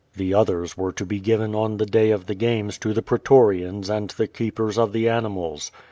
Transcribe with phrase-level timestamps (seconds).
[0.15, 3.87] The others were to be given on the day of the games to the pretorians
[3.87, 5.71] aiul the keepers of the animals.